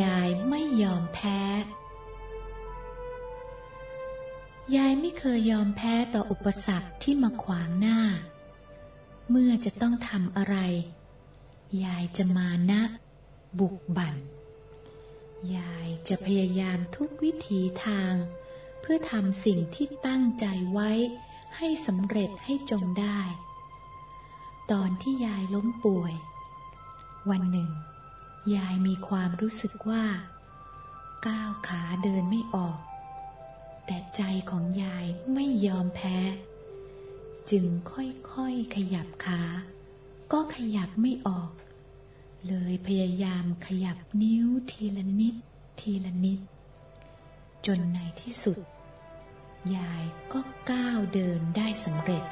[0.00, 1.40] ยายไม่ยอมแพ้
[4.76, 8.00] ยายไม่เคยยอมแพ้ต่ออุปสรรคที่มาขวางหน้า
[9.30, 10.56] เมื่อจะต้องทำอะไร
[11.84, 12.82] ยายจะมานะ
[13.58, 14.16] บุกบั่น
[15.56, 18.14] ยายจะพยายามทุกวิถีทาง
[18.80, 20.90] เพื่อทำสิ่งที่ตั้งใจไว้
[21.56, 23.20] ให้สำเร็จให้จงได้
[24.72, 26.14] ตอนที่ยายล้มป่วย
[27.30, 27.70] วันหนึ่ง
[28.54, 30.04] ยายมีความรู้สึกว่า
[31.26, 32.78] ก้าวขาเดินไม่ออก
[33.86, 36.18] แต่ใจของยายไม่ยอมแพ้
[37.50, 39.42] จึงค่อยๆขยับขา
[40.32, 41.50] ก็ขยับไม่ออก
[42.48, 45.34] เลยพยายามขยับนิ้วทีละนิด
[45.80, 46.40] ทีละนิด
[47.66, 48.58] จนในที่สุด
[49.76, 50.40] ยายก็
[50.70, 52.24] ก้าวเดินได้สำเร็จ